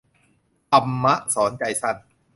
[0.71, 1.97] ธรรมะสอนใจสั้น